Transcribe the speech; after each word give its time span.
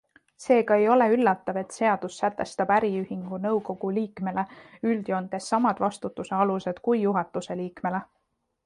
Seega 0.43 0.75
ei 0.83 0.85
ole 0.93 1.05
üllatav, 1.17 1.59
et 1.61 1.75
seadus 1.77 2.17
sätestab 2.23 2.73
äriühingu 2.77 3.39
nõukogu 3.45 3.93
liikmele 3.99 4.47
üldjoontes 4.93 5.55
samad 5.55 5.87
vastutuse 5.89 6.39
alused 6.45 6.83
kui 6.91 7.05
juhatuse 7.09 7.63
liikmele. 7.65 8.05